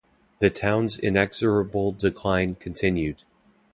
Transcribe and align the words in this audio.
The 0.39 0.49
town's 0.49 0.97
inexorable 0.97 1.91
decline 1.91 2.55
continued. 2.55 3.21